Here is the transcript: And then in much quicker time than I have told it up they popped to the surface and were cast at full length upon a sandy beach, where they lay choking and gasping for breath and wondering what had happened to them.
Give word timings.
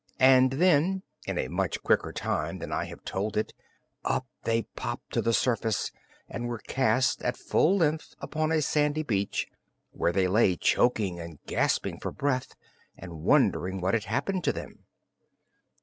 And 0.19 0.53
then 0.53 1.03
in 1.27 1.51
much 1.53 1.83
quicker 1.83 2.11
time 2.11 2.57
than 2.57 2.71
I 2.71 2.85
have 2.85 3.05
told 3.05 3.37
it 3.37 3.53
up 4.03 4.25
they 4.45 4.63
popped 4.63 5.13
to 5.13 5.21
the 5.21 5.31
surface 5.31 5.91
and 6.27 6.47
were 6.47 6.57
cast 6.57 7.21
at 7.21 7.37
full 7.37 7.77
length 7.77 8.15
upon 8.19 8.51
a 8.51 8.63
sandy 8.63 9.03
beach, 9.03 9.47
where 9.91 10.11
they 10.11 10.27
lay 10.27 10.55
choking 10.55 11.19
and 11.19 11.37
gasping 11.45 11.99
for 11.99 12.11
breath 12.11 12.55
and 12.97 13.21
wondering 13.21 13.79
what 13.79 13.93
had 13.93 14.05
happened 14.05 14.43
to 14.45 14.51
them. 14.51 14.87